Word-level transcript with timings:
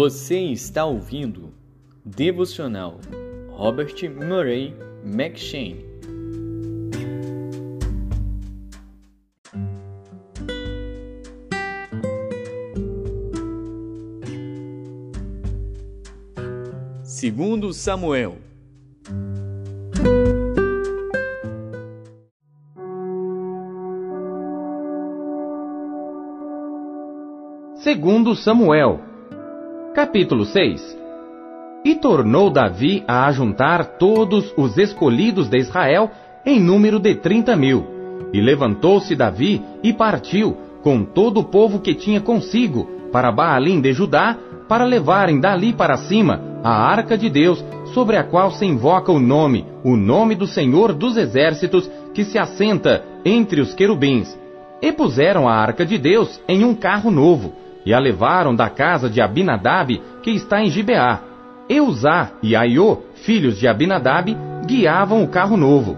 Você 0.00 0.38
está 0.38 0.84
ouvindo 0.84 1.52
Devocional 2.04 3.00
Robert 3.50 3.96
Murray 4.08 4.72
McShane. 5.02 5.84
Segundo 17.02 17.72
Samuel 17.72 18.38
Segundo 27.74 28.36
Samuel, 28.36 29.07
capítulo 29.94 30.44
6 30.44 30.98
E 31.84 31.94
tornou 31.94 32.50
Davi 32.50 33.02
a 33.06 33.26
ajuntar 33.26 33.96
todos 33.98 34.52
os 34.56 34.76
escolhidos 34.76 35.48
de 35.48 35.58
Israel 35.58 36.10
em 36.44 36.60
número 36.60 36.98
de 36.98 37.14
trinta 37.14 37.56
mil. 37.56 37.86
E 38.32 38.40
levantou-se 38.40 39.14
Davi 39.16 39.62
e 39.82 39.92
partiu 39.92 40.56
com 40.82 41.02
todo 41.02 41.40
o 41.40 41.44
povo 41.44 41.80
que 41.80 41.94
tinha 41.94 42.20
consigo 42.20 42.84
para 43.10 43.32
Baalim 43.32 43.80
de 43.80 43.92
Judá, 43.92 44.36
para 44.68 44.84
levarem 44.84 45.40
dali 45.40 45.72
para 45.72 45.96
cima 45.96 46.60
a 46.62 46.70
arca 46.70 47.16
de 47.16 47.30
Deus, 47.30 47.64
sobre 47.94 48.16
a 48.16 48.24
qual 48.24 48.50
se 48.50 48.66
invoca 48.66 49.10
o 49.10 49.18
nome, 49.18 49.66
o 49.82 49.96
nome 49.96 50.34
do 50.34 50.46
Senhor 50.46 50.92
dos 50.92 51.16
Exércitos, 51.16 51.90
que 52.12 52.24
se 52.24 52.38
assenta 52.38 53.02
entre 53.24 53.62
os 53.62 53.72
querubins. 53.72 54.38
E 54.82 54.92
puseram 54.92 55.48
a 55.48 55.54
arca 55.54 55.86
de 55.86 55.96
Deus 55.96 56.40
em 56.46 56.64
um 56.64 56.74
carro 56.74 57.10
novo 57.10 57.52
e 57.84 57.94
a 57.94 57.98
levaram 57.98 58.54
da 58.54 58.68
casa 58.68 59.08
de 59.08 59.20
Abinadab, 59.20 60.00
que 60.22 60.30
está 60.30 60.62
em 60.62 60.70
Gibeá. 60.70 61.20
Eusá 61.68 62.32
e 62.42 62.56
Aiô, 62.56 62.98
filhos 63.14 63.58
de 63.58 63.68
Abinadab, 63.68 64.36
guiavam 64.66 65.22
o 65.22 65.28
carro 65.28 65.56
novo. 65.56 65.96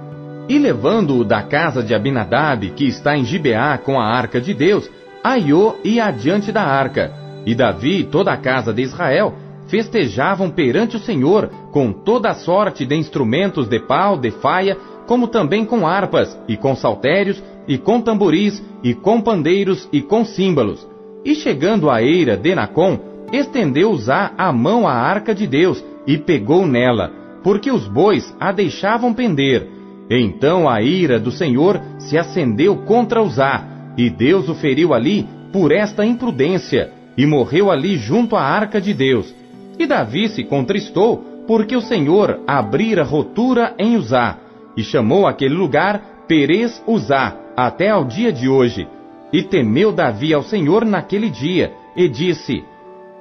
E 0.49 0.59
levando-o 0.59 1.25
da 1.25 1.43
casa 1.43 1.83
de 1.83 1.95
Abinadab, 1.95 2.71
que 2.71 2.85
está 2.85 3.17
em 3.17 3.25
Gibeá, 3.25 3.79
com 3.79 4.01
a 4.01 4.05
arca 4.05 4.41
de 4.41 4.53
Deus, 4.53 4.91
Aiô 5.23 5.77
ia 5.85 6.07
adiante 6.07 6.51
da 6.51 6.63
arca. 6.63 7.13
E 7.47 7.55
Davi 7.55 8.01
e 8.01 8.05
toda 8.05 8.33
a 8.33 8.37
casa 8.37 8.73
de 8.73 8.83
Israel 8.83 9.35
festejavam 9.69 10.51
perante 10.51 10.97
o 10.97 11.01
Senhor 11.01 11.49
com 11.71 11.93
toda 11.93 12.31
a 12.31 12.35
sorte 12.35 12.85
de 12.85 12.97
instrumentos 12.97 13.69
de 13.69 13.79
pau, 13.79 14.17
de 14.17 14.31
faia, 14.33 14.77
como 15.07 15.29
também 15.29 15.65
com 15.65 15.87
harpas, 15.87 16.37
e 16.49 16.57
com 16.57 16.75
saltérios, 16.75 17.43
e 17.67 17.79
com 17.79 18.01
tamboris, 18.01 18.63
e 18.83 18.95
com 18.95 19.21
pandeiros, 19.21 19.89
e 19.93 20.03
com 20.03 20.25
símbolos. 20.25 20.87
E 21.25 21.35
chegando 21.35 21.91
à 21.91 22.03
eira 22.03 22.37
de 22.37 22.55
Nacon, 22.55 22.99
estendeu 23.33 23.91
Uzá 23.91 24.33
a 24.37 24.53
mão 24.53 24.87
à 24.89 24.93
arca 24.93 25.35
de 25.35 25.47
Deus 25.47 25.85
e 26.07 26.17
pegou 26.17 26.67
nela, 26.67 27.13
porque 27.43 27.71
os 27.71 27.87
bois 27.87 28.35
a 28.41 28.53
deixavam 28.53 29.13
pender. 29.13 29.67
Então 30.11 30.69
a 30.69 30.83
ira 30.83 31.21
do 31.21 31.31
Senhor 31.31 31.81
se 31.99 32.19
acendeu 32.19 32.77
contra 32.79 33.23
Uzá, 33.23 33.65
e 33.97 34.09
Deus 34.09 34.49
o 34.49 34.55
feriu 34.55 34.95
ali 34.95 35.29
por 35.53 35.73
esta 35.73 36.05
imprudência, 36.05 36.91
e 37.17 37.27
morreu 37.27 37.71
ali 37.71 37.97
junto 37.97 38.35
à 38.35 38.43
arca 38.43 38.81
de 38.81 38.95
Deus. 38.95 39.35
E 39.79 39.87
Davi 39.87 40.29
se 40.29 40.43
contristou, 40.45 41.25
porque 41.47 41.77
o 41.77 41.81
Senhor 41.81 42.41
abrira 42.47 43.05
rotura 43.05 43.75
em 43.79 43.97
Uzá, 43.97 44.39
e 44.77 44.83
chamou 44.83 45.27
aquele 45.27 45.55
lugar 45.55 46.25
Perez 46.27 46.83
Uzá, 46.87 47.37
até 47.57 47.91
ao 47.91 48.05
dia 48.05 48.33
de 48.33 48.49
hoje. 48.49 48.89
E 49.33 49.43
temeu 49.43 49.93
Davi 49.93 50.35
ao 50.35 50.43
Senhor 50.43 50.85
naquele 50.85 51.31
dia, 51.31 51.73
e 51.97 52.09
disse: 52.09 52.65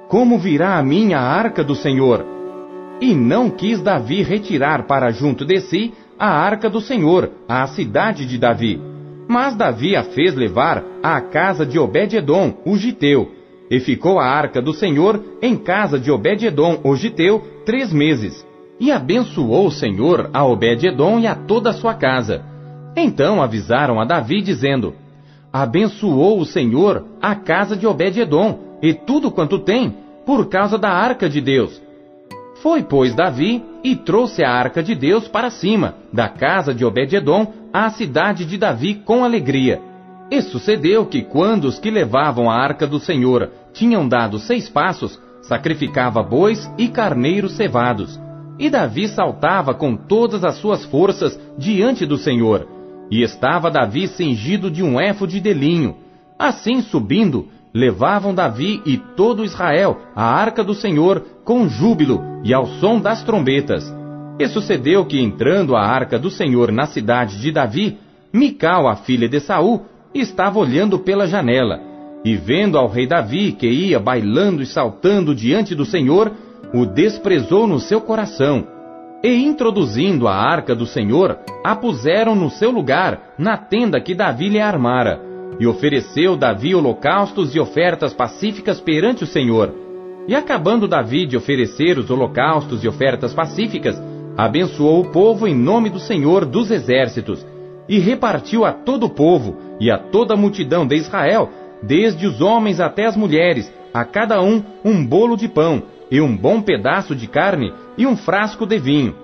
Como 0.08 0.38
virá 0.38 0.76
a 0.76 0.82
mim 0.82 1.12
a 1.12 1.20
arca 1.20 1.62
do 1.62 1.74
Senhor? 1.74 2.24
E 3.00 3.14
não 3.14 3.48
quis 3.48 3.80
Davi 3.80 4.22
retirar 4.22 4.86
para 4.86 5.10
junto 5.10 5.44
de 5.44 5.60
si 5.60 5.94
a 6.18 6.28
arca 6.28 6.68
do 6.68 6.80
Senhor, 6.80 7.30
à 7.48 7.66
cidade 7.68 8.26
de 8.26 8.36
Davi. 8.36 8.80
Mas 9.26 9.54
Davi 9.54 9.94
a 9.94 10.02
fez 10.02 10.34
levar 10.34 10.84
à 11.02 11.20
casa 11.20 11.64
de 11.64 11.78
Obed-edom, 11.78 12.58
o 12.66 12.76
giteu, 12.76 13.30
e 13.70 13.78
ficou 13.78 14.18
a 14.18 14.26
arca 14.26 14.60
do 14.60 14.74
Senhor 14.74 15.22
em 15.40 15.56
casa 15.56 15.98
de 15.98 16.10
Obed-edom, 16.10 16.80
o 16.82 16.96
giteu, 16.96 17.42
três 17.64 17.92
meses. 17.92 18.44
E 18.80 18.90
abençoou 18.90 19.66
o 19.66 19.70
Senhor 19.70 20.28
a 20.32 20.44
Obed-edom 20.44 21.20
e 21.20 21.26
a 21.26 21.34
toda 21.34 21.70
a 21.70 21.74
sua 21.74 21.94
casa. 21.94 22.44
Então 22.96 23.40
avisaram 23.40 24.00
a 24.00 24.04
Davi, 24.04 24.42
dizendo: 24.42 24.94
abençoou 25.52 26.40
o 26.40 26.46
Senhor 26.46 27.04
a 27.20 27.34
casa 27.34 27.76
de 27.76 27.86
Obed-edom 27.86 28.58
e 28.82 28.94
tudo 28.94 29.30
quanto 29.30 29.58
tem, 29.58 29.94
por 30.24 30.48
causa 30.48 30.78
da 30.78 30.90
arca 30.90 31.28
de 31.28 31.40
Deus. 31.40 31.80
Foi, 32.62 32.82
pois, 32.82 33.14
Davi 33.14 33.64
e 33.82 33.96
trouxe 33.96 34.44
a 34.44 34.50
arca 34.50 34.82
de 34.82 34.94
Deus 34.94 35.26
para 35.26 35.50
cima, 35.50 35.94
da 36.12 36.28
casa 36.28 36.74
de 36.74 36.84
Obed-edom, 36.84 37.52
à 37.72 37.90
cidade 37.90 38.44
de 38.44 38.58
Davi 38.58 38.94
com 38.94 39.24
alegria. 39.24 39.80
E 40.30 40.40
sucedeu 40.42 41.06
que 41.06 41.22
quando 41.22 41.64
os 41.64 41.78
que 41.78 41.90
levavam 41.90 42.50
a 42.50 42.54
arca 42.54 42.86
do 42.86 43.00
Senhor 43.00 43.50
tinham 43.72 44.06
dado 44.06 44.38
seis 44.38 44.68
passos, 44.68 45.18
sacrificava 45.42 46.22
bois 46.22 46.70
e 46.78 46.88
carneiros 46.88 47.52
cevados. 47.52 48.20
E 48.58 48.68
Davi 48.68 49.08
saltava 49.08 49.72
com 49.74 49.96
todas 49.96 50.44
as 50.44 50.56
suas 50.56 50.84
forças 50.84 51.40
diante 51.56 52.04
do 52.04 52.18
Senhor, 52.18 52.68
e 53.10 53.22
estava 53.22 53.70
Davi 53.70 54.06
cingido 54.06 54.70
de 54.70 54.82
um 54.82 55.00
éfode 55.00 55.40
de 55.40 55.52
linho. 55.52 55.96
Assim, 56.38 56.80
subindo, 56.80 57.48
levavam 57.74 58.34
Davi 58.34 58.80
e 58.86 58.96
todo 58.96 59.44
Israel 59.44 59.98
a 60.14 60.24
arca 60.24 60.62
do 60.62 60.74
Senhor 60.74 61.24
com 61.44 61.68
júbilo 61.68 62.22
e 62.44 62.54
ao 62.54 62.66
som 62.66 63.00
das 63.00 63.22
trombetas. 63.22 63.92
E 64.38 64.46
sucedeu 64.48 65.04
que, 65.04 65.20
entrando 65.20 65.76
a 65.76 65.82
arca 65.82 66.18
do 66.18 66.30
Senhor 66.30 66.72
na 66.72 66.86
cidade 66.86 67.40
de 67.40 67.50
Davi, 67.52 67.98
Mical, 68.32 68.86
a 68.86 68.96
filha 68.96 69.28
de 69.28 69.40
Saul, 69.40 69.84
estava 70.14 70.58
olhando 70.58 70.98
pela 71.00 71.26
janela, 71.26 71.80
e 72.24 72.36
vendo 72.36 72.78
ao 72.78 72.88
rei 72.88 73.06
Davi, 73.06 73.52
que 73.52 73.68
ia 73.68 73.98
bailando 73.98 74.62
e 74.62 74.66
saltando 74.66 75.34
diante 75.34 75.74
do 75.74 75.84
Senhor, 75.84 76.32
o 76.72 76.86
desprezou 76.86 77.66
no 77.66 77.78
seu 77.80 78.00
coração 78.00 78.79
e 79.22 79.44
introduzindo 79.44 80.26
a 80.26 80.34
arca 80.34 80.74
do 80.74 80.86
Senhor, 80.86 81.38
a 81.62 81.76
puseram 81.76 82.34
no 82.34 82.50
seu 82.50 82.70
lugar, 82.70 83.34
na 83.38 83.56
tenda 83.56 84.00
que 84.00 84.14
Davi 84.14 84.48
lhe 84.48 84.60
armara. 84.60 85.20
E 85.58 85.66
ofereceu 85.66 86.36
Davi 86.36 86.74
holocaustos 86.74 87.54
e 87.54 87.60
ofertas 87.60 88.14
pacíficas 88.14 88.80
perante 88.80 89.24
o 89.24 89.26
Senhor. 89.26 89.74
E 90.26 90.34
acabando 90.34 90.88
Davi 90.88 91.26
de 91.26 91.36
oferecer 91.36 91.98
os 91.98 92.10
holocaustos 92.10 92.82
e 92.82 92.88
ofertas 92.88 93.34
pacíficas, 93.34 94.00
abençoou 94.36 95.00
o 95.00 95.10
povo 95.10 95.46
em 95.46 95.54
nome 95.54 95.90
do 95.90 95.98
Senhor 95.98 96.46
dos 96.46 96.70
exércitos, 96.70 97.44
e 97.88 97.98
repartiu 97.98 98.64
a 98.64 98.72
todo 98.72 99.04
o 99.04 99.10
povo 99.10 99.56
e 99.80 99.90
a 99.90 99.98
toda 99.98 100.34
a 100.34 100.36
multidão 100.36 100.86
de 100.86 100.96
Israel, 100.96 101.50
desde 101.82 102.26
os 102.26 102.40
homens 102.40 102.80
até 102.80 103.06
as 103.06 103.16
mulheres, 103.16 103.70
a 103.92 104.04
cada 104.04 104.40
um 104.40 104.62
um 104.84 105.04
bolo 105.04 105.36
de 105.36 105.48
pão, 105.48 105.82
e 106.10 106.20
um 106.20 106.36
bom 106.36 106.62
pedaço 106.62 107.14
de 107.14 107.26
carne 107.26 107.72
e 108.00 108.06
um 108.06 108.16
frasco 108.16 108.64
de 108.64 108.78
vinho. 108.78 109.14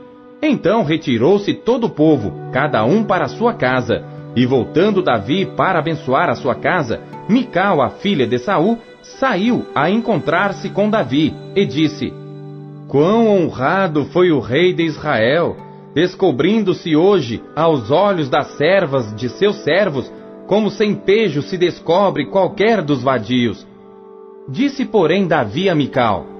Então 0.42 0.84
retirou-se 0.84 1.54
todo 1.54 1.84
o 1.84 1.90
povo, 1.90 2.30
cada 2.52 2.84
um 2.84 3.02
para 3.02 3.26
sua 3.26 3.54
casa. 3.54 4.04
E 4.36 4.44
voltando 4.44 5.02
Davi 5.02 5.46
para 5.46 5.78
abençoar 5.78 6.28
a 6.28 6.34
sua 6.34 6.54
casa, 6.54 7.00
Mical, 7.26 7.80
a 7.80 7.88
filha 7.88 8.26
de 8.26 8.38
Saul, 8.38 8.76
saiu 9.00 9.64
a 9.74 9.88
encontrar-se 9.88 10.68
com 10.68 10.90
Davi 10.90 11.34
e 11.54 11.64
disse: 11.64 12.12
Quão 12.86 13.28
honrado 13.28 14.04
foi 14.12 14.30
o 14.30 14.40
rei 14.40 14.74
de 14.74 14.82
Israel, 14.82 15.56
descobrindo-se 15.94 16.94
hoje 16.94 17.42
aos 17.56 17.90
olhos 17.90 18.28
das 18.28 18.58
servas 18.58 19.16
de 19.16 19.30
seus 19.30 19.56
servos, 19.64 20.12
como 20.46 20.70
sem 20.70 20.94
pejo 20.94 21.40
se 21.40 21.56
descobre 21.56 22.26
qualquer 22.26 22.82
dos 22.82 23.02
vadios. 23.02 23.66
Disse, 24.46 24.84
porém, 24.84 25.26
Davi 25.26 25.70
a 25.70 25.74
Mical: 25.74 26.35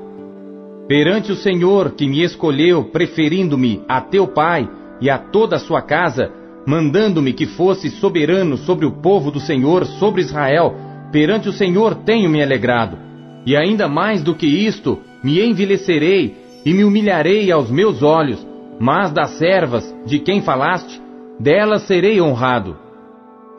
Perante 0.88 1.32
o 1.32 1.36
Senhor 1.36 1.92
que 1.92 2.06
me 2.06 2.22
escolheu, 2.22 2.84
preferindo-me 2.84 3.82
a 3.88 4.00
teu 4.00 4.28
pai 4.28 4.68
e 5.00 5.10
a 5.10 5.18
toda 5.18 5.56
a 5.56 5.58
sua 5.58 5.82
casa, 5.82 6.30
mandando-me 6.64 7.32
que 7.32 7.44
fosse 7.44 7.90
soberano 7.90 8.56
sobre 8.56 8.86
o 8.86 8.92
povo 8.92 9.32
do 9.32 9.40
Senhor, 9.40 9.84
sobre 9.84 10.20
Israel, 10.20 10.74
perante 11.10 11.48
o 11.48 11.52
Senhor 11.52 11.96
tenho 11.96 12.30
me 12.30 12.40
alegrado. 12.40 12.98
E 13.44 13.56
ainda 13.56 13.88
mais 13.88 14.22
do 14.22 14.34
que 14.34 14.46
isto, 14.46 15.00
me 15.24 15.44
envelhecerei 15.44 16.36
e 16.64 16.72
me 16.72 16.84
humilharei 16.84 17.50
aos 17.50 17.68
meus 17.68 18.02
olhos, 18.02 18.46
mas 18.78 19.10
das 19.10 19.30
servas 19.30 19.92
de 20.04 20.20
quem 20.20 20.40
falaste, 20.40 21.00
delas 21.38 21.82
serei 21.82 22.20
honrado. 22.20 22.76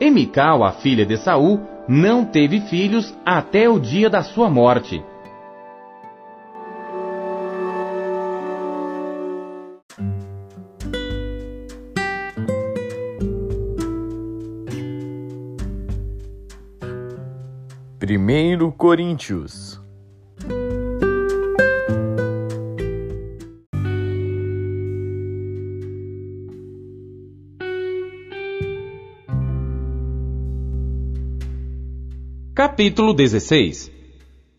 E 0.00 0.30
a 0.64 0.72
filha 0.72 1.04
de 1.04 1.16
Saul, 1.18 1.60
não 1.88 2.24
teve 2.24 2.60
filhos 2.60 3.14
até 3.24 3.68
o 3.68 3.78
dia 3.78 4.08
da 4.08 4.22
sua 4.22 4.48
morte. 4.48 5.02
1 18.10 18.70
Coríntios. 18.70 19.78
Capítulo 32.54 33.12
16 33.12 33.92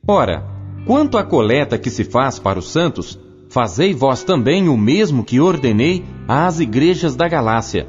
Ora, 0.08 0.46
quanto 0.86 1.18
à 1.18 1.24
coleta 1.24 1.80
que 1.80 1.90
se 1.90 2.04
faz 2.04 2.38
para 2.38 2.60
os 2.60 2.72
santos, 2.72 3.20
fazei 3.50 3.96
vós 3.96 4.24
também 4.24 4.70
o 4.70 4.78
mesmo 4.78 5.24
que 5.24 5.40
ordenei 5.40 6.06
às 6.28 6.60
igrejas 6.60 7.16
da 7.16 7.28
Galácia. 7.28 7.88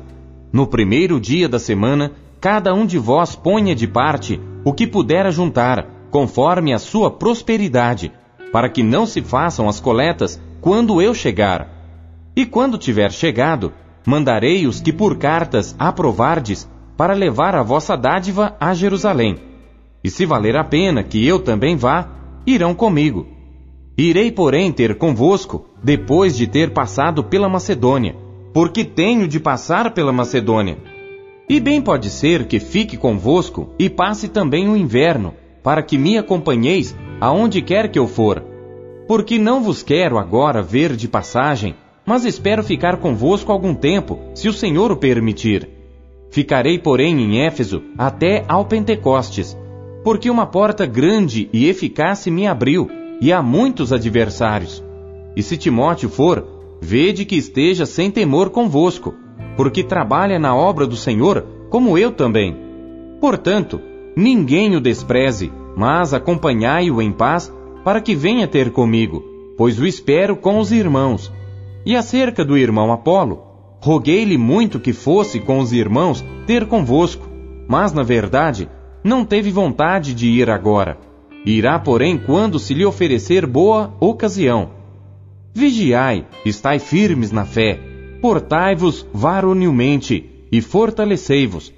No 0.51 0.67
primeiro 0.67 1.21
dia 1.21 1.47
da 1.47 1.59
semana, 1.59 2.13
cada 2.41 2.73
um 2.73 2.87
de 2.87 2.97
vós 2.97 3.37
ponha 3.37 3.75
de 3.75 3.87
parte 3.87 4.41
o 4.65 4.73
que 4.73 4.87
puder 4.87 5.31
juntar, 5.33 5.87
conforme 6.11 6.73
a 6.73 6.79
sua 6.79 7.11
prosperidade, 7.11 8.13
para 8.53 8.69
que 8.69 8.83
não 8.83 9.07
se 9.07 9.23
façam 9.23 9.69
as 9.69 9.81
coletas 9.81 10.41
quando 10.61 11.01
eu 11.01 11.15
chegar. 11.15 11.69
E 12.37 12.45
quando 12.45 12.79
tiver 12.79 13.11
chegado, 13.13 13.73
mandarei 14.07 14.67
os 14.67 14.81
que 14.81 14.93
por 14.93 15.17
cartas 15.17 15.75
aprovardes 15.79 16.69
para 16.97 17.15
levar 17.15 17.55
a 17.55 17.63
vossa 17.63 17.97
dádiva 17.97 18.57
a 18.61 18.75
Jerusalém. 18.75 19.39
E 20.03 20.11
se 20.11 20.27
valer 20.27 20.57
a 20.57 20.65
pena 20.65 21.03
que 21.03 21.27
eu 21.27 21.39
também 21.39 21.77
vá, 21.77 22.09
irão 22.47 22.75
comigo. 22.75 23.27
Irei, 23.97 24.33
porém, 24.33 24.73
ter 24.73 24.97
convosco 24.97 25.67
depois 25.83 26.37
de 26.37 26.47
ter 26.47 26.73
passado 26.73 27.25
pela 27.25 27.49
Macedônia, 27.49 28.17
porque 28.53 28.85
tenho 28.85 29.29
de 29.29 29.39
passar 29.39 29.93
pela 29.93 30.13
Macedônia. 30.13 30.79
E 31.51 31.59
bem 31.59 31.83
pode 31.83 32.11
ser 32.11 32.47
que 32.47 32.61
fique 32.61 32.97
convosco 32.97 33.75
e 33.77 33.91
passe 33.91 34.29
também 34.29 34.69
o 34.69 34.77
inverno, 34.77 35.35
para 35.65 35.83
que 35.83 35.99
me 35.99 36.17
acompanheis 36.17 36.95
aonde 37.21 37.61
quer 37.61 37.91
que 37.91 37.99
eu 37.99 38.07
for. 38.07 38.41
Porque 39.09 39.37
não 39.37 39.61
vos 39.61 39.83
quero 39.83 40.17
agora 40.17 40.63
ver 40.63 40.95
de 40.95 41.09
passagem, 41.09 41.75
mas 42.07 42.25
espero 42.25 42.63
ficar 42.63 42.99
convosco 42.99 43.51
algum 43.51 43.75
tempo, 43.75 44.17
se 44.33 44.49
o 44.49 44.53
Senhor 44.53 44.93
o 44.93 44.97
permitir. 44.97 45.69
Ficarei, 46.31 46.79
porém, 46.79 47.21
em 47.21 47.45
Éfeso 47.45 47.83
até 47.99 48.45
ao 48.47 48.65
Pentecostes, 48.67 49.59
porque 50.05 50.31
uma 50.31 50.47
porta 50.47 50.87
grande 50.87 51.51
e 51.53 51.67
eficaz 51.67 52.29
me 52.29 52.47
abriu, 52.47 52.89
e 53.21 53.33
há 53.33 53.43
muitos 53.43 53.93
adversários. 53.93 54.85
E 55.35 55.43
se 55.43 55.57
Timóteo 55.57 56.11
for, 56.11 56.47
vede 56.81 57.25
que 57.25 57.35
esteja 57.35 57.87
sem 57.87 58.09
temor 58.09 58.51
convosco, 58.51 59.17
porque 59.57 59.83
trabalha 59.83 60.39
na 60.39 60.55
obra 60.55 60.87
do 60.87 60.97
Senhor, 60.97 61.45
como 61.69 61.97
eu 61.97 62.11
também. 62.11 62.57
Portanto, 63.21 63.81
ninguém 64.17 64.75
o 64.77 64.81
despreze, 64.81 65.53
mas 65.77 66.13
acompanhai-o 66.13 67.01
em 67.01 67.13
paz, 67.13 67.53
para 67.85 68.01
que 68.01 68.15
venha 68.15 68.47
ter 68.47 68.71
comigo, 68.71 69.23
pois 69.57 69.79
o 69.79 69.87
espero 69.87 70.37
com 70.37 70.59
os 70.59 70.73
irmãos. 70.73 71.33
E 71.85 71.97
acerca 71.97 72.45
do 72.45 72.59
irmão 72.59 72.93
Apolo, 72.93 73.43
roguei-lhe 73.81 74.37
muito 74.37 74.79
que 74.79 74.93
fosse 74.93 75.41
com 75.41 75.59
os 75.59 75.73
irmãos 75.73 76.25
ter 76.47 76.67
convosco, 76.67 77.27
mas 77.67 77.93
na 77.93 78.03
verdade 78.03 78.69
não 79.03 79.25
teve 79.25 79.51
vontade 79.51 80.15
de 80.15 80.27
ir 80.27 80.51
agora. 80.51 80.99
Irá, 81.45 81.79
porém, 81.79 82.19
quando 82.19 82.59
se 82.59 82.75
lhe 82.75 82.85
oferecer 82.85 83.47
boa 83.47 83.95
ocasião. 83.99 84.71
Vigiai, 85.55 86.27
estai 86.45 86.79
firmes 86.79 87.33
na 87.33 87.47
fé, 87.47 87.81
portai-vos 88.21 89.07
varonilmente 89.13 90.47
e 90.53 90.61
fortalecei-vos. 90.61 91.73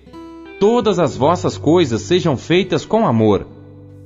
Todas 0.59 0.99
as 0.99 1.17
vossas 1.17 1.57
coisas 1.57 2.03
sejam 2.03 2.37
feitas 2.37 2.85
com 2.85 3.07
amor. 3.07 3.47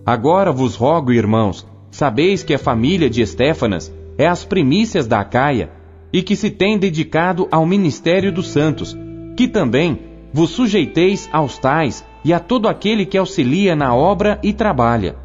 Agora 0.04 0.52
vos 0.52 0.74
rogo, 0.74 1.12
irmãos, 1.12 1.66
sabeis 1.90 2.42
que 2.42 2.54
a 2.54 2.58
família 2.58 3.08
de 3.08 3.22
Estéfanas 3.22 3.92
é 4.18 4.26
as 4.26 4.44
primícias 4.44 5.06
da 5.06 5.20
Acaia 5.20 5.70
e 6.12 6.22
que 6.22 6.36
se 6.36 6.50
tem 6.50 6.78
dedicado 6.78 7.48
ao 7.50 7.66
ministério 7.66 8.32
dos 8.32 8.48
santos, 8.48 8.96
que 9.36 9.48
também 9.48 9.98
vos 10.32 10.50
sujeiteis 10.50 11.28
aos 11.32 11.58
tais 11.58 12.04
e 12.24 12.32
a 12.32 12.40
todo 12.40 12.68
aquele 12.68 13.06
que 13.06 13.18
auxilia 13.18 13.74
na 13.74 13.94
obra 13.94 14.38
e 14.42 14.52
trabalha. 14.52 15.16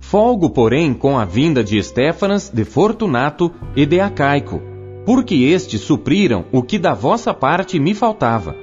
Folgo, 0.00 0.50
porém, 0.50 0.92
com 0.92 1.18
a 1.18 1.24
vinda 1.24 1.62
de 1.62 1.78
Estéfanas, 1.78 2.50
de 2.52 2.64
Fortunato 2.64 3.52
e 3.76 3.86
de 3.86 4.00
Acaico, 4.00 4.71
porque 5.04 5.34
estes 5.34 5.80
supriram 5.80 6.44
o 6.52 6.62
que 6.62 6.78
da 6.78 6.94
vossa 6.94 7.34
parte 7.34 7.78
me 7.78 7.94
faltava. 7.94 8.54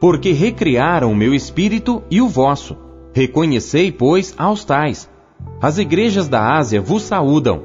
Porque 0.00 0.32
recriaram 0.32 1.12
o 1.12 1.16
meu 1.16 1.34
espírito 1.34 2.02
e 2.10 2.20
o 2.20 2.28
vosso. 2.28 2.76
Reconhecei, 3.12 3.90
pois, 3.90 4.34
aos 4.38 4.64
tais. 4.64 5.10
As 5.60 5.78
igrejas 5.78 6.28
da 6.28 6.56
Ásia 6.56 6.80
vos 6.80 7.02
saúdam. 7.02 7.62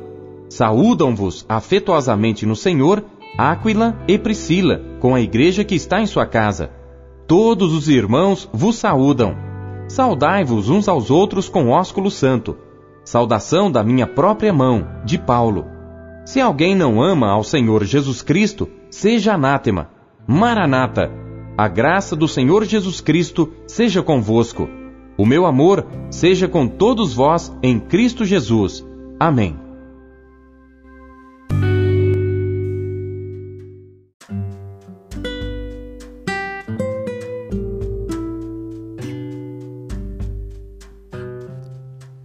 Saúdam-vos 0.50 1.45
afetuosamente 1.48 2.45
no 2.45 2.56
Senhor 2.56 3.04
Áquila 3.38 3.98
e 4.07 4.18
Priscila, 4.18 4.81
com 5.00 5.13
a 5.13 5.19
igreja 5.19 5.63
que 5.63 5.75
está 5.75 6.00
em 6.00 6.06
sua 6.06 6.25
casa. 6.25 6.72
Todos 7.27 7.74
os 7.74 7.89
irmãos 7.89 8.50
vos 8.54 8.77
saúdam. 8.77 9.36
Saudai-vos 9.88 10.69
uns 10.69 10.88
aos 10.88 11.12
outros 11.12 11.50
com 11.50 11.69
ósculo 11.69 12.10
santo. 12.10 12.57
Saudação 13.04 13.69
da 13.69 13.83
minha 13.83 14.07
própria 14.07 14.54
mão, 14.54 14.88
de 15.04 15.18
Paulo. 15.19 15.75
Se 16.25 16.42
alguém 16.42 16.75
não 16.75 17.01
ama 17.01 17.30
ao 17.30 17.44
Senhor 17.44 17.83
Jesus 17.86 18.24
Cristo, 18.24 18.68
seja 18.89 19.36
anátema. 19.36 19.92
Maranata. 20.25 21.12
A 21.56 21.68
graça 21.68 22.16
do 22.16 22.27
Senhor 22.27 22.66
Jesus 22.66 23.00
Cristo 23.00 23.54
seja 23.68 24.01
convosco. 24.01 24.68
O 25.16 25.24
meu 25.24 25.45
amor 25.45 25.86
seja 26.10 26.48
com 26.48 26.68
todos 26.68 27.13
vós 27.13 27.56
em 27.62 27.80
Cristo 27.80 28.25
Jesus. 28.25 28.83
Amém. 29.19 29.56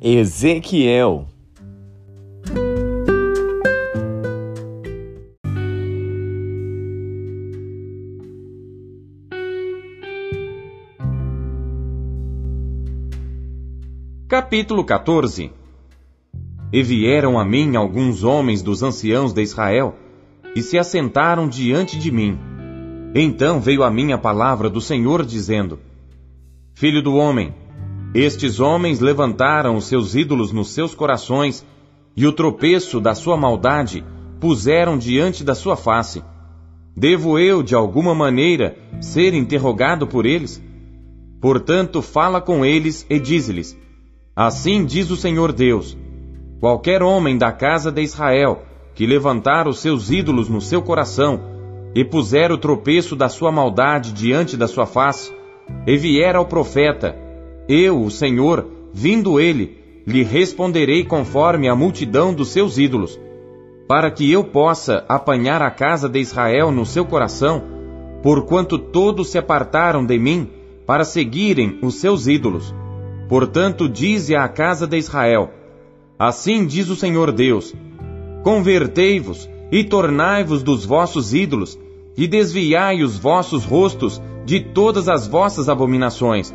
Ezequiel. 0.01 1.27
Capítulo 14.51 14.83
14 14.83 15.53
E 16.73 16.83
vieram 16.83 17.39
a 17.39 17.45
mim 17.45 17.77
alguns 17.77 18.25
homens 18.25 18.63
dos 18.63 18.83
anciãos 18.83 19.33
de 19.33 19.41
Israel, 19.43 19.95
e 20.57 20.61
se 20.61 20.77
assentaram 20.77 21.49
diante 21.49 21.97
de 21.97 22.11
mim. 22.11 22.37
Então 23.15 23.61
veio 23.61 23.85
a 23.85 23.91
mim 23.93 24.11
a 24.11 24.19
palavra 24.19 24.69
do 24.69 24.81
Senhor, 24.81 25.25
dizendo: 25.25 25.79
Filho 26.75 27.01
do 27.01 27.15
homem, 27.15 27.55
estes 28.13 28.59
homens 28.59 28.99
levantaram 28.99 29.77
os 29.77 29.85
seus 29.85 30.17
ídolos 30.17 30.51
nos 30.51 30.71
seus 30.71 30.97
corações 30.97 31.65
e 32.17 32.27
o 32.27 32.33
tropeço 32.33 33.01
da 33.01 33.15
sua 33.15 33.37
maldade 33.37 34.05
puseram 34.41 34.99
diante 34.99 35.45
da 35.45 35.55
sua 35.55 35.77
face. 35.77 36.25
Devo 36.97 37.39
eu, 37.39 37.63
de 37.63 37.77
alguma 37.77 38.17
maneira, 38.17 38.77
ser 39.01 39.33
interrogado 39.33 40.09
por 40.09 40.27
eles? 40.27 40.61
Portanto, 41.41 42.03
fala 42.03 42.41
com 42.41 42.65
eles 42.65 43.07
e 43.09 43.21
diz-lhes: 43.21 43.79
Assim 44.43 44.87
diz 44.87 45.11
o 45.11 45.17
Senhor 45.17 45.53
Deus: 45.53 45.95
Qualquer 46.61 47.03
homem 47.03 47.37
da 47.37 47.53
casa 47.53 47.93
de 47.93 48.01
Israel 48.01 48.63
que 48.95 49.05
levantar 49.05 49.69
os 49.69 49.81
seus 49.81 50.11
ídolos 50.11 50.49
no 50.49 50.63
seu 50.63 50.81
coração 50.81 51.43
e 51.95 52.07
puser 52.07 52.51
o 52.51 52.57
tropeço 52.57 53.15
da 53.15 53.29
sua 53.29 53.53
maldade 53.53 54.15
diante 54.15 54.57
da 54.57 54.67
sua 54.67 54.87
face, 54.87 55.31
e 55.87 55.95
vier 55.95 56.37
ao 56.37 56.47
profeta, 56.47 57.15
eu, 57.69 58.03
o 58.03 58.11
Senhor, 58.11 58.67
vindo 58.95 59.39
ele, 59.39 59.77
lhe 60.07 60.23
responderei 60.23 61.05
conforme 61.05 61.69
a 61.69 61.77
multidão 61.77 62.33
dos 62.33 62.49
seus 62.49 62.79
ídolos, 62.79 63.21
para 63.87 64.11
que 64.11 64.33
eu 64.33 64.43
possa 64.43 65.05
apanhar 65.07 65.61
a 65.61 65.71
casa 65.71 66.09
de 66.09 66.19
Israel 66.19 66.73
no 66.73 66.87
seu 66.87 67.05
coração, 67.05 67.63
porquanto 68.23 68.79
todos 68.79 69.29
se 69.29 69.37
apartaram 69.37 70.03
de 70.03 70.19
mim 70.19 70.49
para 70.87 71.05
seguirem 71.05 71.79
os 71.83 71.97
seus 71.97 72.27
ídolos. 72.27 72.75
Portanto, 73.31 73.89
dize 73.89 74.35
à 74.35 74.49
casa 74.49 74.89
de 74.89 74.99
Israel: 74.99 75.51
Assim 76.19 76.67
diz 76.67 76.89
o 76.89 76.97
Senhor 76.97 77.31
Deus: 77.31 77.73
Convertei-vos 78.43 79.49
e 79.71 79.85
tornai-vos 79.85 80.65
dos 80.65 80.85
vossos 80.85 81.33
ídolos, 81.33 81.79
e 82.17 82.27
desviai 82.27 83.05
os 83.05 83.17
vossos 83.17 83.65
rostos 83.65 84.21
de 84.45 84.59
todas 84.59 85.09
as 85.09 85.29
vossas 85.29 85.69
abominações. 85.69 86.53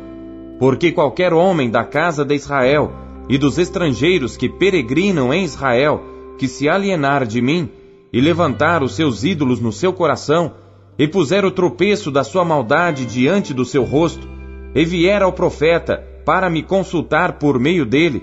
Porque 0.58 0.92
qualquer 0.92 1.32
homem 1.32 1.70
da 1.70 1.82
casa 1.82 2.26
de 2.26 2.34
Israel 2.34 2.92
e 3.26 3.38
dos 3.38 3.56
estrangeiros 3.56 4.36
que 4.36 4.46
peregrinam 4.46 5.32
em 5.32 5.44
Israel, 5.44 6.02
que 6.36 6.46
se 6.46 6.68
alienar 6.68 7.24
de 7.24 7.40
mim 7.40 7.70
e 8.12 8.20
levantar 8.20 8.82
os 8.82 8.94
seus 8.94 9.24
ídolos 9.24 9.60
no 9.60 9.72
seu 9.72 9.94
coração, 9.94 10.52
e 10.98 11.08
puser 11.08 11.42
o 11.42 11.50
tropeço 11.50 12.10
da 12.10 12.22
sua 12.22 12.44
maldade 12.44 13.06
diante 13.06 13.54
do 13.54 13.64
seu 13.64 13.82
rosto, 13.82 14.28
e 14.74 14.84
vier 14.84 15.22
ao 15.22 15.32
profeta 15.32 16.15
para 16.26 16.50
me 16.50 16.60
consultar 16.60 17.34
por 17.34 17.56
meio 17.60 17.86
dele, 17.86 18.20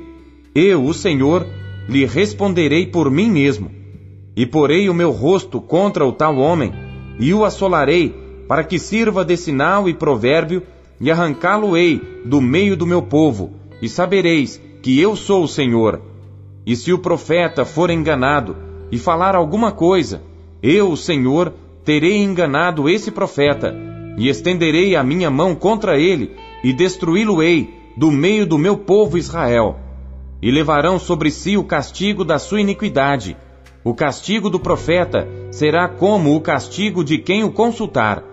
eu, 0.54 0.84
o 0.84 0.94
Senhor, 0.94 1.48
lhe 1.88 2.06
responderei 2.06 2.86
por 2.86 3.10
mim 3.10 3.32
mesmo, 3.32 3.72
e 4.36 4.46
porei 4.46 4.90
o 4.90 4.94
meu 4.94 5.10
rosto 5.10 5.62
contra 5.62 6.06
o 6.06 6.12
tal 6.12 6.38
homem, 6.38 6.74
e 7.18 7.34
o 7.34 7.46
assolarei, 7.46 8.14
para 8.46 8.66
que 8.66 8.78
sirva 8.78 9.24
de 9.24 9.38
sinal 9.38 9.88
e 9.88 9.94
provérbio 9.94 10.64
e 11.00 11.10
arrancá-lo-ei 11.10 12.02
do 12.26 12.42
meio 12.42 12.76
do 12.76 12.86
meu 12.86 13.02
povo, 13.02 13.54
e 13.82 13.88
sabereis 13.88 14.62
que 14.82 15.00
eu 15.00 15.16
sou 15.16 15.44
o 15.44 15.48
Senhor. 15.48 16.02
E 16.66 16.76
se 16.76 16.92
o 16.92 17.00
profeta 17.00 17.64
for 17.64 17.90
enganado 17.90 18.58
e 18.92 18.98
falar 18.98 19.34
alguma 19.34 19.72
coisa, 19.72 20.22
eu, 20.62 20.92
o 20.92 20.98
Senhor, 20.98 21.54
terei 21.86 22.18
enganado 22.18 22.90
esse 22.90 23.12
profeta, 23.12 23.74
e 24.18 24.28
estenderei 24.28 24.94
a 24.94 25.04
minha 25.04 25.32
mão 25.32 25.56
contra 25.56 25.98
ele, 25.98 26.32
e 26.66 26.74
destruí-lo-ei 26.74 27.83
do 27.96 28.12
meio 28.12 28.46
do 28.46 28.58
meu 28.58 28.78
povo 28.78 29.18
Israel. 29.18 29.80
E 30.42 30.52
levarão 30.52 31.00
sobre 31.00 31.32
si 31.32 31.56
o 31.58 31.64
castigo 31.64 32.24
da 32.24 32.38
sua 32.38 32.62
iniquidade. 32.62 33.38
O 33.84 33.94
castigo 33.94 34.50
do 34.50 34.60
profeta 34.60 35.28
será 35.52 35.88
como 35.88 36.36
o 36.36 36.42
castigo 36.42 37.04
de 37.04 37.18
quem 37.18 37.44
o 37.44 37.52
consultar, 37.52 38.24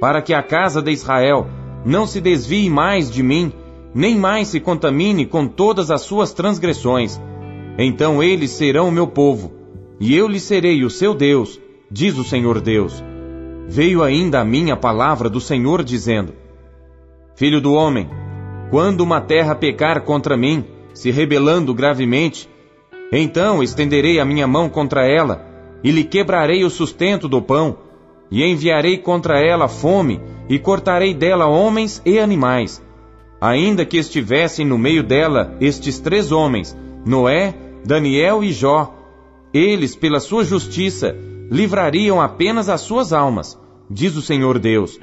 para 0.00 0.20
que 0.22 0.34
a 0.34 0.42
casa 0.42 0.82
de 0.82 0.90
Israel 0.90 1.46
não 1.84 2.06
se 2.06 2.20
desvie 2.20 2.68
mais 2.68 3.10
de 3.10 3.22
mim, 3.22 3.52
nem 3.94 4.16
mais 4.16 4.48
se 4.48 4.60
contamine 4.60 5.24
com 5.24 5.46
todas 5.46 5.90
as 5.90 6.02
suas 6.02 6.32
transgressões. 6.32 7.20
Então 7.78 8.22
eles 8.22 8.50
serão 8.50 8.88
o 8.88 8.92
meu 8.92 9.06
povo, 9.06 9.52
e 10.00 10.14
eu 10.14 10.28
lhes 10.28 10.42
serei 10.42 10.84
o 10.84 10.90
seu 10.90 11.14
Deus, 11.14 11.60
diz 11.90 12.18
o 12.18 12.24
Senhor 12.24 12.60
Deus. 12.60 13.02
Veio 13.68 14.02
ainda 14.02 14.40
a 14.40 14.44
mim 14.44 14.70
a 14.70 14.76
palavra 14.76 15.28
do 15.28 15.40
Senhor 15.40 15.82
dizendo: 15.84 16.34
Filho 17.34 17.60
do 17.60 17.72
homem, 17.72 18.08
quando 18.70 19.00
uma 19.00 19.20
terra 19.20 19.54
pecar 19.54 20.02
contra 20.02 20.36
mim, 20.36 20.64
se 20.92 21.10
rebelando 21.10 21.72
gravemente, 21.72 22.48
então 23.10 23.62
estenderei 23.62 24.20
a 24.20 24.24
minha 24.24 24.46
mão 24.46 24.68
contra 24.68 25.06
ela, 25.06 25.46
e 25.82 25.90
lhe 25.90 26.04
quebrarei 26.04 26.64
o 26.64 26.70
sustento 26.70 27.28
do 27.28 27.40
pão, 27.40 27.78
e 28.30 28.44
enviarei 28.44 28.98
contra 28.98 29.40
ela 29.40 29.68
fome, 29.68 30.20
e 30.48 30.58
cortarei 30.58 31.14
dela 31.14 31.46
homens 31.46 32.02
e 32.04 32.18
animais. 32.18 32.82
Ainda 33.40 33.86
que 33.86 33.96
estivessem 33.96 34.66
no 34.66 34.76
meio 34.76 35.02
dela 35.02 35.56
estes 35.60 35.98
três 35.98 36.32
homens, 36.32 36.76
Noé, 37.06 37.54
Daniel 37.84 38.42
e 38.42 38.52
Jó, 38.52 38.94
eles, 39.54 39.96
pela 39.96 40.20
sua 40.20 40.44
justiça, 40.44 41.16
livrariam 41.50 42.20
apenas 42.20 42.68
as 42.68 42.82
suas 42.82 43.12
almas, 43.12 43.58
diz 43.88 44.14
o 44.16 44.20
Senhor 44.20 44.58
Deus. 44.58 44.98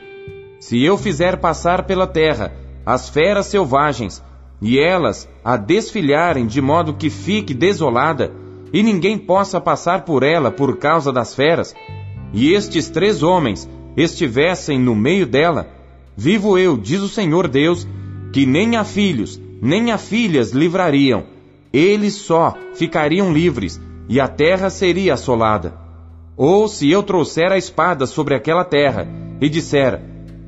Se 0.60 0.84
eu 0.84 0.98
fizer 0.98 1.38
passar 1.38 1.86
pela 1.86 2.05
terra 2.05 2.64
as 2.86 3.10
feras 3.10 3.48
selvagens, 3.48 4.24
e 4.62 4.80
elas 4.80 5.27
a 5.44 5.58
desfilharem 5.58 6.46
de 6.46 6.62
modo 6.62 6.94
que 6.94 7.10
fique 7.10 7.54
desolada, 7.54 8.32
e 8.72 8.84
ninguém 8.84 9.18
possa 9.18 9.60
passar 9.60 10.06
por 10.06 10.24
ela 10.24 10.51
por 10.51 10.77
causa 10.77 11.12
das 11.12 11.34
feras, 11.34 11.75
e 12.34 12.54
estes 12.54 12.89
três 12.89 13.24
homens 13.24 13.70
estivessem 13.96 14.80
no 14.80 14.96
meio 14.96 15.25
dela, 15.25 15.68
vivo 16.15 16.58
eu, 16.58 16.77
diz 16.77 17.01
o 17.01 17.10
Senhor 17.10 17.48
Deus, 17.48 17.88
que 18.32 18.46
nem 18.46 18.75
a 18.75 18.84
filhos, 18.84 19.39
nem 19.62 19.92
a 19.92 19.98
filhas 19.98 20.51
livrariam, 20.51 21.24
eles 21.72 22.13
só 22.13 22.56
ficariam 22.74 23.34
livres, 23.34 23.82
e 24.08 24.20
a 24.20 24.27
terra 24.27 24.70
seria 24.70 25.13
assolada. 25.13 25.74
Ou 26.38 26.68
se 26.68 26.89
eu 26.89 27.01
trouxer 27.01 27.51
a 27.51 27.58
espada 27.58 28.06
sobre 28.06 28.36
aquela 28.36 28.63
terra, 28.63 29.08
e 29.42 29.50
disser: 29.50 30.01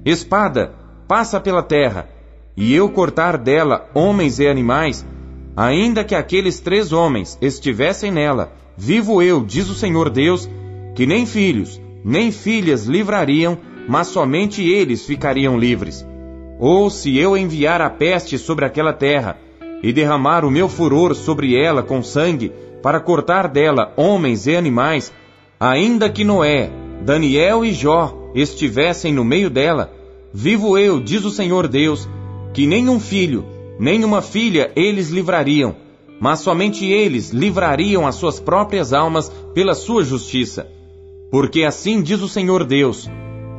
Espada, 0.06 0.74
passa 1.08 1.39
pela 1.39 1.63
terra, 1.63 2.10
e 2.58 2.74
eu 2.74 2.90
cortar 2.90 3.38
dela 3.38 3.88
homens 3.94 4.40
e 4.40 4.48
animais, 4.48 5.06
ainda 5.56 6.04
que 6.04 6.16
aqueles 6.16 6.60
três 6.60 6.92
homens 6.92 7.38
estivessem 7.40 8.12
nela, 8.12 8.52
vivo 8.76 9.22
eu, 9.22 9.46
diz 9.46 9.70
o 9.70 9.76
Senhor 9.76 10.10
Deus, 10.10 10.50
que 10.96 11.06
nem 11.06 11.28
filhos, 11.28 11.80
nem 12.04 12.32
filhas 12.32 12.86
livrariam, 12.86 13.60
mas 13.88 14.08
somente 14.08 14.68
eles 14.68 15.06
ficariam 15.06 15.58
livres. 15.58 16.04
Ou 16.60 16.90
se 16.90 17.16
eu 17.16 17.38
enviar 17.38 17.80
a 17.80 17.92
peste 17.92 18.40
sobre 18.40 18.66
aquela 18.66 18.92
terra, 18.92 19.38
e 19.84 19.94
derramar 19.94 20.44
o 20.44 20.50
meu 20.50 20.68
furor 20.68 21.14
sobre 21.14 21.56
ela 21.56 21.84
com 21.84 22.02
sangue, 22.02 22.52
para 22.82 23.00
cortar 23.00 23.48
dela 23.48 23.94
homens 23.96 24.48
e 24.48 24.56
animais, 24.56 25.14
ainda 25.60 26.10
que 26.10 26.24
Noé, 26.24 26.72
Daniel 27.04 27.64
e 27.64 27.72
Jó 27.72 28.32
estivessem 28.34 29.14
no 29.14 29.24
meio 29.24 29.50
dela, 29.52 29.92
vivo 30.34 30.76
eu, 30.78 31.00
diz 31.00 31.24
o 31.24 31.30
Senhor 31.30 31.68
Deus, 31.68 32.10
que 32.58 32.66
nem 32.66 32.90
um 32.90 33.00
filho, 33.00 33.46
nem 33.80 34.04
uma 34.04 34.20
filha 34.20 34.72
eles 34.76 35.10
livrariam, 35.10 35.76
mas 36.20 36.40
somente 36.40 36.88
eles 36.88 37.30
livrariam 37.30 38.08
as 38.08 38.16
suas 38.16 38.40
próprias 38.40 38.94
almas 38.94 39.32
pela 39.54 39.76
sua 39.76 40.04
justiça. 40.04 40.66
Porque 41.30 41.64
assim 41.64 42.02
diz 42.02 42.20
o 42.20 42.28
Senhor 42.28 42.64
Deus: 42.64 43.08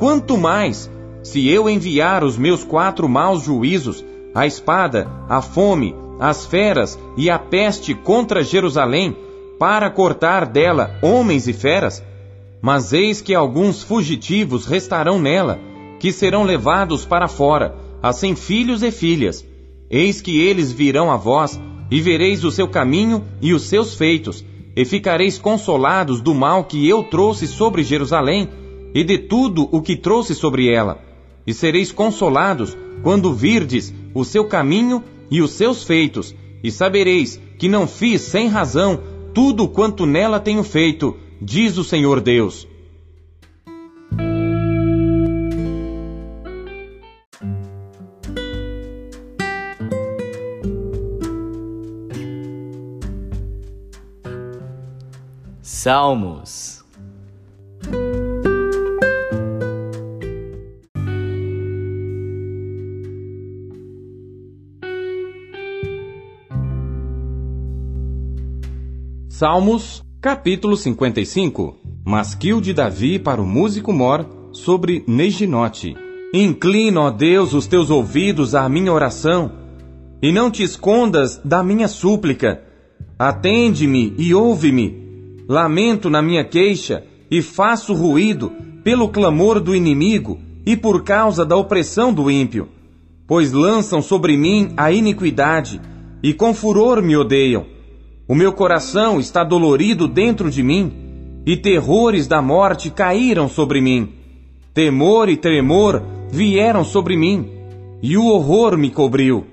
quanto 0.00 0.36
mais, 0.36 0.90
se 1.22 1.48
eu 1.48 1.70
enviar 1.70 2.24
os 2.24 2.36
meus 2.36 2.64
quatro 2.64 3.08
maus 3.08 3.44
juízos, 3.44 4.04
a 4.34 4.48
espada, 4.48 5.08
a 5.28 5.40
fome, 5.40 5.94
as 6.18 6.44
feras 6.44 6.98
e 7.16 7.30
a 7.30 7.38
peste 7.38 7.94
contra 7.94 8.42
Jerusalém, 8.42 9.16
para 9.60 9.88
cortar 9.90 10.44
dela 10.44 10.98
homens 11.00 11.46
e 11.46 11.52
feras? 11.52 12.02
Mas 12.60 12.92
eis 12.92 13.20
que 13.20 13.32
alguns 13.32 13.80
fugitivos 13.80 14.66
restarão 14.66 15.20
nela, 15.20 15.56
que 16.00 16.10
serão 16.10 16.42
levados 16.42 17.04
para 17.04 17.28
fora, 17.28 17.86
assim 18.02 18.34
filhos 18.34 18.82
e 18.82 18.90
filhas. 18.90 19.44
Eis 19.90 20.20
que 20.20 20.40
eles 20.40 20.70
virão 20.72 21.10
a 21.10 21.16
vós, 21.16 21.60
e 21.90 22.00
vereis 22.00 22.44
o 22.44 22.50
seu 22.50 22.68
caminho 22.68 23.24
e 23.40 23.54
os 23.54 23.62
seus 23.62 23.94
feitos, 23.94 24.44
e 24.76 24.84
ficareis 24.84 25.38
consolados 25.38 26.20
do 26.20 26.34
mal 26.34 26.64
que 26.64 26.86
eu 26.86 27.02
trouxe 27.02 27.46
sobre 27.46 27.82
Jerusalém, 27.82 28.48
e 28.94 29.02
de 29.02 29.18
tudo 29.18 29.68
o 29.72 29.80
que 29.80 29.96
trouxe 29.96 30.34
sobre 30.34 30.68
ela. 30.68 30.98
E 31.46 31.54
sereis 31.54 31.90
consolados 31.90 32.76
quando 33.02 33.32
virdes 33.32 33.94
o 34.14 34.24
seu 34.24 34.44
caminho 34.44 35.02
e 35.30 35.40
os 35.40 35.52
seus 35.52 35.84
feitos, 35.84 36.34
e 36.62 36.70
sabereis 36.70 37.40
que 37.58 37.68
não 37.68 37.86
fiz 37.86 38.22
sem 38.22 38.48
razão 38.48 39.00
tudo 39.34 39.68
quanto 39.68 40.04
nela 40.04 40.40
tenho 40.40 40.62
feito, 40.62 41.16
diz 41.40 41.78
o 41.78 41.84
Senhor 41.84 42.20
Deus. 42.20 42.66
Salmos 55.88 56.84
Salmos, 69.30 70.04
capítulo 70.20 70.76
55. 70.76 71.78
Masquil 72.04 72.60
de 72.60 72.74
Davi 72.74 73.18
para 73.18 73.40
o 73.40 73.46
músico 73.46 73.90
mor 73.90 74.26
sobre 74.52 75.02
Neginote. 75.08 75.96
Inclina, 76.34 77.00
ó 77.00 77.10
Deus, 77.10 77.54
os 77.54 77.66
teus 77.66 77.88
ouvidos 77.88 78.54
à 78.54 78.68
minha 78.68 78.92
oração, 78.92 79.52
e 80.20 80.30
não 80.30 80.50
te 80.50 80.62
escondas 80.62 81.40
da 81.42 81.64
minha 81.64 81.88
súplica. 81.88 82.62
Atende-me 83.18 84.12
e 84.18 84.34
ouve-me. 84.34 85.07
Lamento 85.48 86.10
na 86.10 86.20
minha 86.20 86.44
queixa 86.44 87.02
e 87.30 87.40
faço 87.40 87.94
ruído 87.94 88.52
pelo 88.84 89.08
clamor 89.08 89.58
do 89.58 89.74
inimigo 89.74 90.38
e 90.66 90.76
por 90.76 91.02
causa 91.02 91.44
da 91.44 91.56
opressão 91.56 92.12
do 92.12 92.30
ímpio. 92.30 92.68
Pois 93.26 93.52
lançam 93.52 94.02
sobre 94.02 94.36
mim 94.36 94.72
a 94.76 94.92
iniquidade 94.92 95.80
e 96.22 96.34
com 96.34 96.52
furor 96.52 97.02
me 97.02 97.16
odeiam 97.16 97.78
o 98.28 98.34
meu 98.34 98.52
coração 98.52 99.18
está 99.18 99.42
dolorido 99.42 100.06
dentro 100.06 100.50
de 100.50 100.62
mim, 100.62 100.92
e 101.46 101.56
terrores 101.56 102.26
da 102.26 102.42
morte 102.42 102.90
caíram 102.90 103.48
sobre 103.48 103.80
mim. 103.80 104.10
Temor 104.74 105.30
e 105.30 105.36
tremor 105.38 106.02
vieram 106.30 106.84
sobre 106.84 107.16
mim, 107.16 107.48
e 108.02 108.18
o 108.18 108.26
horror 108.26 108.76
me 108.76 108.90
cobriu. 108.90 109.46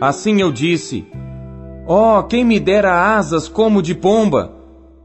Assim 0.00 0.40
eu 0.40 0.52
disse: 0.52 1.04
Oh, 1.84 2.22
quem 2.22 2.44
me 2.44 2.60
dera 2.60 3.16
asas 3.16 3.48
como 3.48 3.82
de 3.82 3.92
pomba! 3.92 4.52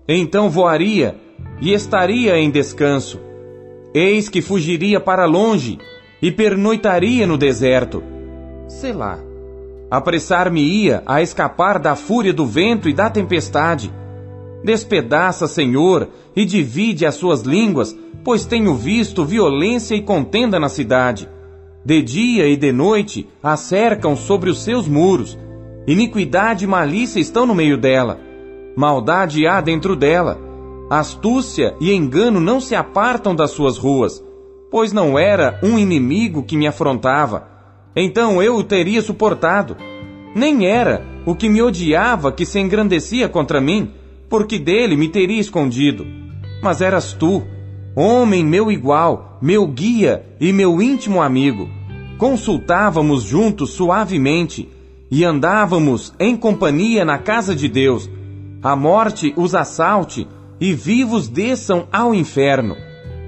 Então 0.08 0.50
voaria 0.50 1.16
e 1.60 1.74
estaria 1.74 2.38
em 2.38 2.50
descanso. 2.50 3.20
Eis 3.94 4.30
que 4.30 4.42
fugiria 4.42 5.00
para 5.00 5.26
longe 5.26 5.80
e 6.22 6.32
pernoitaria 6.32 7.28
no 7.28 7.38
deserto. 7.38 8.02
Sei 8.68 8.94
lá. 8.94 9.20
Apressar-me-ia 9.90 11.04
a 11.06 11.22
escapar 11.22 11.80
da 11.80 11.96
fúria 11.96 12.34
do 12.34 12.46
vento 12.46 12.88
e 12.88 12.94
da 12.94 13.10
tempestade. 13.10 13.94
Despedaça, 14.64 15.48
Senhor, 15.48 16.10
e 16.36 16.46
divide 16.46 17.06
as 17.06 17.16
suas 17.16 17.42
línguas, 17.42 17.98
pois 18.24 18.46
tenho 18.46 18.76
visto 18.76 19.26
violência 19.26 19.96
e 19.96 20.02
contenda 20.02 20.60
na 20.60 20.70
cidade. 20.70 21.28
De 21.86 22.02
dia 22.02 22.48
e 22.48 22.58
de 22.58 22.72
noite 22.72 23.28
a 23.42 23.56
cercam 23.56 24.16
sobre 24.16 24.50
os 24.50 24.62
seus 24.62 24.88
muros. 24.88 25.38
Iniquidade 25.88 26.66
e 26.66 26.68
malícia 26.68 27.20
estão 27.20 27.46
no 27.46 27.56
meio 27.56 27.78
dela. 27.78 28.27
Maldade 28.78 29.46
há 29.46 29.60
dentro 29.60 29.94
dela. 29.94 30.40
Astúcia 30.90 31.76
e 31.82 31.92
engano 31.92 32.40
não 32.40 32.62
se 32.62 32.76
apartam 32.76 33.36
das 33.36 33.52
suas 33.52 33.78
ruas, 33.78 34.24
pois 34.72 34.94
não 34.94 35.20
era 35.20 35.60
um 35.62 35.78
inimigo 35.78 36.44
que 36.44 36.56
me 36.56 36.66
afrontava 36.66 37.58
então 38.00 38.44
eu 38.44 38.56
o 38.58 38.64
teria 38.64 39.02
suportado. 39.02 39.76
Nem 40.36 40.68
era 40.68 41.04
o 41.26 41.34
que 41.34 41.50
me 41.50 41.64
odiava 41.64 42.32
que 42.32 42.46
se 42.46 42.60
engrandecia 42.60 43.28
contra 43.28 43.60
mim, 43.60 43.90
porque 44.30 44.60
dele 44.60 44.96
me 44.96 45.10
teria 45.10 45.42
escondido. 45.42 46.06
Mas 46.62 46.80
eras 46.80 47.14
tu, 47.14 47.44
homem 47.96 48.46
meu 48.46 48.72
igual, 48.72 49.40
meu 49.42 49.66
guia 49.66 50.24
e 50.40 50.54
meu 50.54 50.80
íntimo 50.80 51.24
amigo. 51.24 51.68
Consultávamos 52.20 53.24
juntos 53.24 53.72
suavemente 53.72 54.70
e 55.10 55.24
andávamos 55.24 56.14
em 56.20 56.38
companhia 56.38 57.04
na 57.04 57.18
casa 57.18 57.56
de 57.56 57.68
Deus. 57.68 58.08
A 58.68 58.76
morte 58.76 59.34
os 59.38 59.56
assalte 59.56 60.28
e 60.60 60.74
vivos 60.74 61.30
desçam 61.30 61.88
ao 61.90 62.14
inferno, 62.14 62.76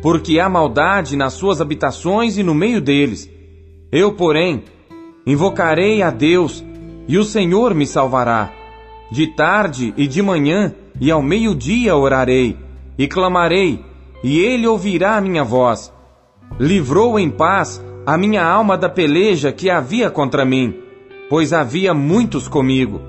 porque 0.02 0.38
há 0.38 0.50
maldade 0.50 1.16
nas 1.16 1.32
suas 1.32 1.62
habitações 1.62 2.38
e 2.38 2.44
no 2.44 2.54
meio 2.54 2.82
deles. 2.82 3.32
Eu, 3.90 4.12
porém, 4.12 4.66
invocarei 5.26 6.02
a 6.02 6.10
Deus 6.10 6.62
e 7.08 7.18
o 7.18 7.24
Senhor 7.24 7.74
me 7.74 7.88
salvará. 7.88 8.52
De 9.10 9.28
tarde 9.28 9.94
e 9.96 10.08
de 10.08 10.22
manhã 10.22 10.76
e 11.00 11.10
ao 11.10 11.22
meio-dia 11.22 11.96
orarei 11.96 12.58
e 12.98 13.08
clamarei, 13.08 13.82
e 14.22 14.40
ele 14.40 14.68
ouvirá 14.68 15.16
a 15.16 15.22
minha 15.22 15.46
voz. 15.46 15.90
Livrou 16.60 17.18
em 17.18 17.30
paz 17.30 17.82
a 18.06 18.18
minha 18.18 18.44
alma 18.44 18.78
da 18.78 18.90
peleja 18.90 19.54
que 19.54 19.70
havia 19.70 20.12
contra 20.12 20.44
mim, 20.44 20.76
pois 21.30 21.54
havia 21.54 21.94
muitos 21.94 22.50
comigo. 22.50 23.00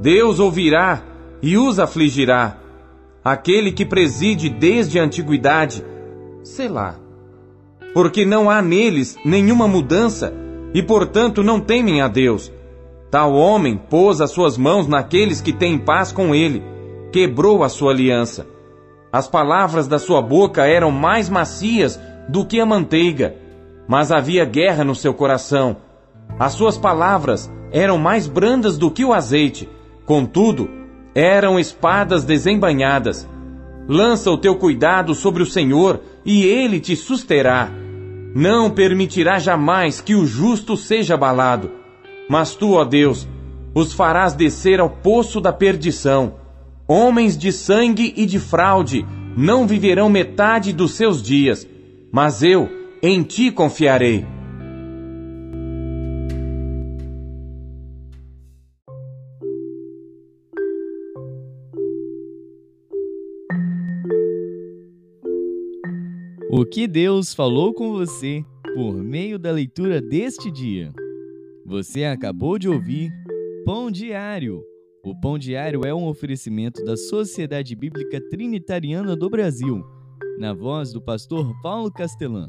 Deus 0.00 0.40
ouvirá 0.40 1.02
e 1.42 1.56
os 1.56 1.78
afligirá. 1.78 2.56
Aquele 3.24 3.72
que 3.72 3.84
preside 3.84 4.48
desde 4.48 4.98
a 4.98 5.04
antiguidade, 5.04 5.84
lá. 6.70 6.96
Porque 7.92 8.24
não 8.24 8.48
há 8.48 8.62
neles 8.62 9.16
nenhuma 9.24 9.68
mudança 9.68 10.32
e, 10.72 10.82
portanto, 10.82 11.42
não 11.42 11.60
temem 11.60 12.00
a 12.00 12.08
Deus. 12.08 12.52
Tal 13.10 13.34
homem 13.34 13.76
pôs 13.76 14.20
as 14.20 14.30
suas 14.30 14.56
mãos 14.56 14.86
naqueles 14.86 15.40
que 15.40 15.52
têm 15.52 15.78
paz 15.78 16.12
com 16.12 16.34
ele, 16.34 16.62
quebrou 17.10 17.64
a 17.64 17.68
sua 17.68 17.92
aliança. 17.92 18.46
As 19.10 19.26
palavras 19.26 19.88
da 19.88 19.98
sua 19.98 20.20
boca 20.20 20.66
eram 20.66 20.90
mais 20.90 21.30
macias 21.30 21.98
do 22.28 22.44
que 22.44 22.60
a 22.60 22.66
manteiga, 22.66 23.34
mas 23.88 24.12
havia 24.12 24.44
guerra 24.44 24.84
no 24.84 24.94
seu 24.94 25.14
coração. 25.14 25.78
As 26.38 26.52
suas 26.52 26.76
palavras 26.76 27.50
eram 27.72 27.96
mais 27.96 28.26
brandas 28.26 28.76
do 28.76 28.90
que 28.90 29.04
o 29.04 29.14
azeite, 29.14 29.68
contudo, 30.04 30.68
eram 31.14 31.58
espadas 31.58 32.24
desembanhadas. 32.24 33.28
Lança 33.88 34.30
o 34.30 34.36
teu 34.36 34.56
cuidado 34.56 35.14
sobre 35.14 35.42
o 35.42 35.46
Senhor 35.46 36.00
e 36.24 36.44
ele 36.44 36.78
te 36.78 36.94
susterá. 36.94 37.70
Não 38.34 38.70
permitirá 38.70 39.38
jamais 39.38 40.00
que 40.00 40.14
o 40.14 40.26
justo 40.26 40.76
seja 40.76 41.14
abalado. 41.14 41.70
Mas 42.28 42.54
tu, 42.54 42.72
ó 42.72 42.84
Deus, 42.84 43.26
os 43.74 43.92
farás 43.92 44.34
descer 44.34 44.80
ao 44.80 44.90
poço 44.90 45.40
da 45.40 45.52
perdição. 45.52 46.34
Homens 46.86 47.36
de 47.36 47.52
sangue 47.52 48.12
e 48.16 48.26
de 48.26 48.38
fraude 48.38 49.06
não 49.36 49.66
viverão 49.66 50.10
metade 50.10 50.72
dos 50.72 50.92
seus 50.92 51.22
dias, 51.22 51.66
mas 52.12 52.42
eu 52.42 52.68
em 53.02 53.22
ti 53.22 53.50
confiarei. 53.50 54.26
O 66.50 66.64
que 66.64 66.88
Deus 66.88 67.34
falou 67.34 67.74
com 67.74 67.92
você 67.92 68.42
por 68.74 68.94
meio 68.94 69.38
da 69.38 69.52
leitura 69.52 70.00
deste 70.00 70.50
dia? 70.50 70.94
Você 71.66 72.04
acabou 72.04 72.58
de 72.58 72.66
ouvir 72.66 73.12
Pão 73.66 73.90
Diário. 73.90 74.64
O 75.04 75.14
Pão 75.20 75.38
Diário 75.38 75.84
é 75.84 75.92
um 75.92 76.08
oferecimento 76.08 76.82
da 76.86 76.96
Sociedade 76.96 77.76
Bíblica 77.76 78.18
Trinitariana 78.30 79.14
do 79.14 79.28
Brasil, 79.28 79.84
na 80.38 80.54
voz 80.54 80.90
do 80.90 81.02
pastor 81.02 81.52
Paulo 81.60 81.92
Castelã. 81.92 82.48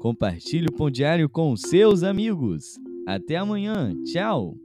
Compartilhe 0.00 0.66
o 0.66 0.72
Pão 0.72 0.90
Diário 0.90 1.28
com 1.28 1.56
seus 1.56 2.02
amigos. 2.02 2.76
Até 3.06 3.36
amanhã. 3.36 3.94
Tchau. 4.04 4.56